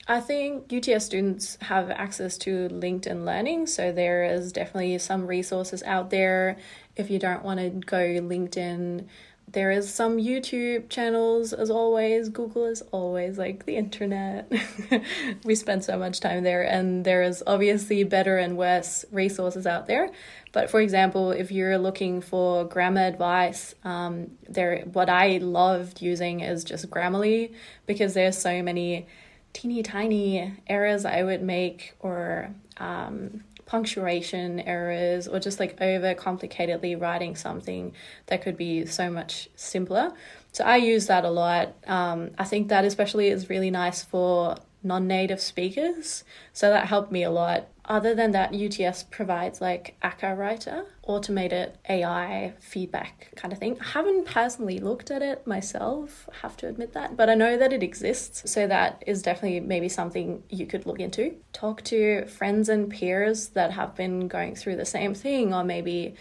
I 0.07 0.21
think 0.21 0.71
UTS 0.71 1.07
students 1.07 1.57
have 1.63 1.91
access 1.91 2.37
to 2.39 2.69
LinkedIn 2.69 3.25
Learning, 3.25 3.67
so 3.67 3.91
there 3.91 4.25
is 4.25 4.53
definitely 4.53 4.99
some 4.99 5.27
resources 5.27 5.83
out 5.85 6.11
there. 6.11 6.59
If 6.95 7.11
you 7.11 7.19
don't 7.19 7.43
want 7.43 7.61
to 7.61 7.71
go 7.71 7.97
LinkedIn, 7.99 9.07
there 9.49 9.71
is 9.71 9.93
some 9.93 10.17
YouTube 10.17 10.89
channels 10.89 11.53
as 11.53 11.71
always. 11.71 12.29
Google 12.29 12.65
is 12.65 12.83
always 12.91 13.39
like 13.39 13.67
the 13.67 13.77
internet. 13.77 14.51
we 15.45 15.55
spend 15.55 15.85
so 15.85 15.97
much 15.97 16.21
time 16.21 16.43
there, 16.43 16.63
and 16.63 17.05
there 17.05 17.23
is 17.23 17.43
obviously 17.47 18.03
better 18.05 18.37
and 18.37 18.57
worse 18.57 19.05
resources 19.13 19.67
out 19.67 19.87
there. 19.87 20.11
But 20.53 20.71
for 20.71 20.81
example, 20.81 21.31
if 21.31 21.53
you're 21.53 21.79
looking 21.79 22.21
for 22.21 22.65
grammar 22.65 23.07
advice, 23.07 23.75
um, 23.85 24.33
there 24.49 24.81
what 24.93 25.09
I 25.09 25.39
loved 25.39 26.03
using 26.03 26.41
is 26.41 26.65
just 26.65 26.91
Grammarly 26.91 27.55
because 27.87 28.15
there's 28.15 28.39
so 28.39 28.63
many 28.63 29.07
teeny 29.53 29.83
tiny 29.83 30.53
errors 30.67 31.05
I 31.05 31.23
would 31.23 31.43
make 31.43 31.95
or 32.01 32.51
um, 32.79 33.45
punctuation 33.67 34.61
errors 34.61 35.27
or 35.27 35.41
just 35.41 35.59
like 35.59 35.81
over 35.81 36.15
complicatedly 36.15 37.01
writing 37.01 37.37
something 37.37 37.93
that 38.27 38.43
could 38.43 38.57
be 38.57 38.87
so 38.87 39.11
much 39.11 39.49
simpler. 39.57 40.13
So 40.53 40.65
I 40.65 40.77
use 40.77 41.07
that 41.07 41.25
a 41.25 41.31
lot. 41.31 41.75
Um, 41.87 42.31
I 42.39 42.45
think 42.45 42.69
that 42.69 42.85
especially 42.85 43.29
is 43.29 43.49
really 43.49 43.71
nice 43.71 44.03
for 44.03 44.57
non 44.85 45.07
native 45.07 45.41
speakers. 45.41 46.25
So 46.53 46.71
that 46.71 46.87
helped 46.87 47.11
me 47.11 47.23
a 47.23 47.31
lot 47.31 47.69
other 47.87 48.15
than 48.15 48.31
that, 48.33 48.55
UTS 48.55 49.03
provides 49.05 49.61
like 49.61 49.95
AcaWriter, 50.03 50.87
automated 51.03 51.77
AI 51.89 52.55
feedback 52.59 53.31
kind 53.37 53.53
of 53.53 53.59
thing. 53.59 53.77
I 53.81 53.85
haven't 53.85 54.27
personally 54.27 54.79
looked 54.79 55.11
at 55.11 55.21
it 55.21 55.47
myself, 55.47 56.29
have 56.41 56.57
to 56.59 56.69
admit 56.69 56.95
that, 56.95 57.17
but 57.17 57.29
I 57.29 57.35
know 57.35 57.59
that 57.59 57.73
it 57.73 57.83
exists. 57.83 58.51
So 58.51 58.67
that 58.67 59.03
is 59.07 59.23
definitely 59.23 59.61
maybe 59.61 59.91
something 59.91 60.43
you 60.49 60.67
could 60.67 60.87
look 60.87 60.99
into. 60.99 61.35
Talk 61.53 61.83
to 61.85 62.27
friends 62.27 62.71
and 62.71 62.91
peers 62.91 63.49
that 63.49 63.73
have 63.73 63.95
been 63.95 64.29
going 64.29 64.55
through 64.55 64.77
the 64.77 64.87
same 64.87 65.15
thing 65.15 65.53
or 65.53 65.63
maybe 65.63 66.15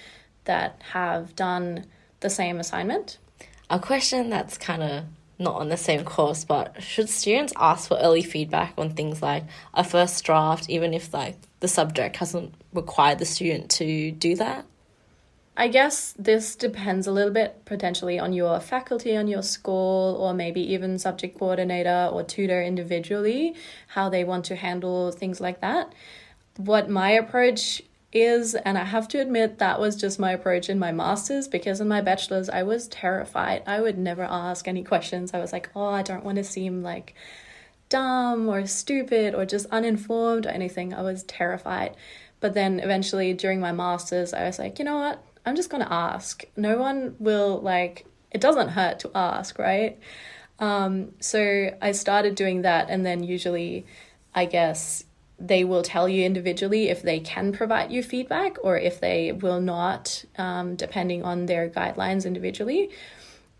that 0.43 0.81
have 0.91 1.33
done 1.35 1.85
the 2.19 2.29
same 2.29 2.59
assignment. 2.59 3.19
A 3.69 3.79
question 3.79 4.29
that's 4.29 4.57
kind 4.57 4.83
of 4.83 5.05
not 5.39 5.55
on 5.55 5.69
the 5.69 5.77
same 5.77 6.03
course, 6.03 6.45
but 6.45 6.81
should 6.81 7.09
students 7.09 7.53
ask 7.57 7.87
for 7.87 7.97
early 7.97 8.21
feedback 8.21 8.73
on 8.77 8.91
things 8.91 9.21
like 9.21 9.43
a 9.73 9.83
first 9.83 10.23
draft, 10.23 10.69
even 10.69 10.93
if 10.93 11.13
like 11.13 11.37
the 11.59 11.67
subject 11.67 12.17
hasn't 12.17 12.53
required 12.73 13.19
the 13.19 13.25
student 13.25 13.69
to 13.71 14.11
do 14.11 14.35
that? 14.35 14.65
I 15.55 15.67
guess 15.67 16.15
this 16.17 16.55
depends 16.55 17.05
a 17.05 17.11
little 17.11 17.31
bit 17.31 17.63
potentially 17.65 18.17
on 18.17 18.33
your 18.33 18.59
faculty 18.59 19.15
on 19.15 19.27
your 19.27 19.43
school 19.43 20.15
or 20.19 20.33
maybe 20.33 20.61
even 20.73 20.97
subject 20.97 21.37
coordinator 21.37 22.09
or 22.11 22.23
tutor 22.23 22.61
individually, 22.63 23.55
how 23.87 24.09
they 24.09 24.23
want 24.23 24.45
to 24.45 24.55
handle 24.55 25.11
things 25.11 25.39
like 25.39 25.61
that. 25.61 25.93
What 26.57 26.89
my 26.89 27.11
approach 27.11 27.83
is, 28.13 28.55
and 28.55 28.77
I 28.77 28.83
have 28.83 29.07
to 29.09 29.19
admit 29.19 29.59
that 29.59 29.79
was 29.79 29.95
just 29.95 30.19
my 30.19 30.31
approach 30.31 30.69
in 30.69 30.79
my 30.79 30.91
master's 30.91 31.47
because 31.47 31.81
in 31.81 31.87
my 31.87 32.01
bachelor's 32.01 32.49
I 32.49 32.63
was 32.63 32.87
terrified. 32.87 33.63
I 33.65 33.81
would 33.81 33.97
never 33.97 34.23
ask 34.23 34.67
any 34.67 34.83
questions. 34.83 35.33
I 35.33 35.39
was 35.39 35.51
like, 35.51 35.69
oh, 35.75 35.87
I 35.87 36.01
don't 36.01 36.23
want 36.23 36.37
to 36.37 36.43
seem 36.43 36.83
like 36.83 37.15
dumb 37.89 38.49
or 38.49 38.65
stupid 38.65 39.35
or 39.35 39.45
just 39.45 39.67
uninformed 39.67 40.45
or 40.45 40.49
anything. 40.49 40.93
I 40.93 41.01
was 41.01 41.23
terrified. 41.23 41.95
But 42.39 42.53
then 42.53 42.79
eventually 42.79 43.33
during 43.33 43.59
my 43.59 43.71
master's, 43.71 44.33
I 44.33 44.45
was 44.45 44.59
like, 44.59 44.79
you 44.79 44.85
know 44.85 44.97
what? 44.97 45.23
I'm 45.45 45.55
just 45.55 45.69
going 45.69 45.83
to 45.83 45.93
ask. 45.93 46.43
No 46.55 46.77
one 46.77 47.15
will, 47.19 47.61
like, 47.61 48.05
it 48.31 48.41
doesn't 48.41 48.69
hurt 48.69 48.99
to 48.99 49.11
ask, 49.13 49.59
right? 49.59 49.99
Um, 50.59 51.13
so 51.19 51.69
I 51.81 51.91
started 51.91 52.35
doing 52.35 52.63
that, 52.63 52.89
and 52.89 53.05
then 53.05 53.23
usually, 53.23 53.85
I 54.33 54.45
guess, 54.45 55.03
they 55.45 55.65
will 55.65 55.83
tell 55.83 56.07
you 56.07 56.23
individually 56.23 56.87
if 56.89 57.01
they 57.01 57.19
can 57.19 57.51
provide 57.51 57.91
you 57.91 58.01
feedback 58.01 58.57
or 58.63 58.77
if 58.77 59.01
they 59.01 59.33
will 59.33 59.59
not, 59.59 60.23
um, 60.37 60.75
depending 60.75 61.23
on 61.23 61.47
their 61.47 61.69
guidelines 61.69 62.25
individually. 62.25 62.89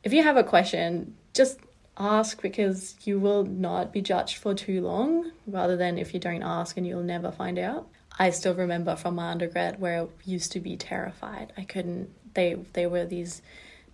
If 0.02 0.14
you 0.14 0.24
have 0.24 0.38
a 0.38 0.44
question, 0.44 1.16
just 1.34 1.60
ask 1.98 2.42
because 2.42 2.96
you 3.04 3.20
will 3.20 3.44
not 3.44 3.92
be 3.92 4.02
judged 4.02 4.38
for 4.38 4.54
too 4.54 4.82
long, 4.82 5.32
rather 5.46 5.76
than 5.76 5.98
if 5.98 6.14
you 6.14 6.20
don't 6.20 6.42
ask 6.42 6.78
and 6.78 6.88
you'll 6.88 7.04
never 7.04 7.32
find 7.32 7.60
out. 7.60 7.88
I 8.18 8.30
still 8.30 8.54
remember 8.54 8.96
from 8.96 9.16
my 9.16 9.32
undergrad 9.32 9.80
where 9.80 10.04
I 10.04 10.08
used 10.24 10.52
to 10.54 10.60
be 10.60 10.78
terrified. 10.78 11.52
I 11.58 11.64
couldn't, 11.64 12.10
they, 12.34 12.56
they 12.74 12.88
were 12.88 13.06
these 13.06 13.42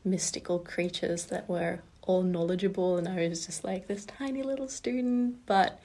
mystical 0.03 0.59
creatures 0.59 1.25
that 1.25 1.49
were 1.49 1.79
all 2.03 2.21
knowledgeable, 2.21 2.97
and 2.97 3.07
I 3.07 3.27
was 3.27 3.45
just 3.45 3.63
like 3.63 3.87
this 3.87 4.05
tiny 4.05 4.43
little 4.43 4.67
student, 4.67 5.45
but 5.45 5.79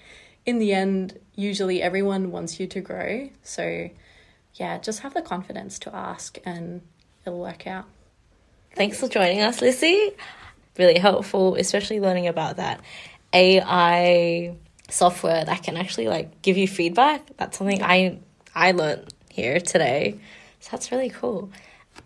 in 0.47 0.59
the 0.59 0.73
end, 0.73 1.19
usually 1.35 1.83
everyone 1.83 2.31
wants 2.31 2.61
you 2.61 2.67
to 2.69 2.81
grow. 2.81 3.31
So, 3.43 3.91
yeah, 4.55 4.79
just 4.79 5.01
have 5.01 5.15
the 5.15 5.23
confidence 5.23 5.79
to 5.81 5.95
ask 5.95 6.39
and 6.45 6.83
it'll 7.27 7.41
work 7.41 7.67
out. 7.67 7.87
Thanks 8.75 8.99
for 8.99 9.09
joining 9.09 9.41
us, 9.41 9.61
Lissy. 9.61 10.13
Really 10.79 10.99
helpful, 10.99 11.55
especially 11.55 12.01
learning 12.01 12.27
about 12.27 12.57
that 12.57 12.81
AI 13.33 14.55
software 14.91 15.45
that 15.45 15.63
can 15.63 15.77
actually 15.77 16.09
like 16.09 16.43
give 16.43 16.57
you 16.57 16.69
feedback. 16.69 17.37
That's 17.37 17.59
something 17.59 17.83
I 17.83 18.19
I 18.55 18.73
learned 18.73 19.13
here 19.31 19.61
today. 19.61 20.19
So 20.61 20.71
that's 20.73 20.93
really 20.93 21.11
cool. 21.11 21.51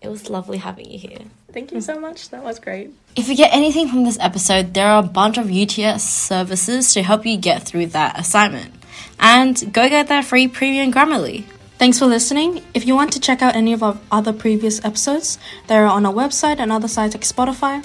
It 0.00 0.08
was 0.08 0.30
lovely 0.30 0.58
having 0.58 0.90
you 0.90 0.98
here. 0.98 1.18
Thank 1.52 1.72
you 1.72 1.80
so 1.80 1.98
much. 1.98 2.28
That 2.28 2.44
was 2.44 2.58
great. 2.58 2.90
If 3.16 3.28
you 3.28 3.34
get 3.34 3.54
anything 3.54 3.88
from 3.88 4.04
this 4.04 4.18
episode, 4.20 4.74
there 4.74 4.86
are 4.86 5.02
a 5.02 5.06
bunch 5.06 5.38
of 5.38 5.50
UTS 5.50 6.04
services 6.04 6.92
to 6.92 7.02
help 7.02 7.24
you 7.24 7.36
get 7.36 7.62
through 7.62 7.86
that 7.86 8.18
assignment. 8.18 8.74
And 9.18 9.72
go 9.72 9.88
get 9.88 10.08
that 10.08 10.24
free 10.24 10.46
premium 10.46 10.92
Grammarly. 10.92 11.44
Thanks 11.78 11.98
for 11.98 12.06
listening. 12.06 12.62
If 12.74 12.86
you 12.86 12.94
want 12.94 13.12
to 13.12 13.20
check 13.20 13.40
out 13.40 13.54
any 13.54 13.72
of 13.72 13.82
our 13.82 13.98
other 14.10 14.32
previous 14.32 14.84
episodes, 14.84 15.38
they 15.68 15.76
are 15.76 15.86
on 15.86 16.04
our 16.04 16.12
website 16.12 16.58
and 16.58 16.70
other 16.70 16.88
sites 16.88 17.14
like 17.14 17.22
Spotify. 17.22 17.84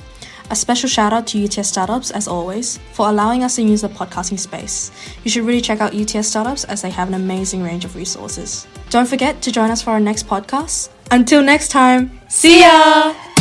A 0.50 0.56
special 0.56 0.90
shout 0.90 1.14
out 1.14 1.26
to 1.28 1.44
UTS 1.44 1.70
Startups, 1.70 2.12
as 2.12 2.28
always, 2.28 2.80
for 2.92 3.08
allowing 3.08 3.44
us 3.44 3.56
to 3.56 3.62
use 3.64 3.82
the 3.82 3.90
podcasting 3.90 4.38
space. 4.40 4.92
You 5.24 5.32
should 5.32 5.46
really 5.46 5.62
check 5.62 5.80
out 5.80 5.96
UTS 5.96 6.28
Startups 6.28 6.66
as 6.66 6.82
they 6.82 6.90
have 6.90 7.08
an 7.08 7.14
amazing 7.14 7.64
range 7.64 7.86
of 7.86 7.96
resources. 7.96 8.68
Don't 8.90 9.08
forget 9.08 9.42
to 9.44 9.52
join 9.52 9.72
us 9.72 9.82
for 9.82 9.92
our 9.92 10.00
next 10.02 10.28
podcast. 10.28 10.90
Until 11.12 11.42
next 11.42 11.70
time, 11.70 12.20
see 12.28 12.60
ya! 12.60 13.33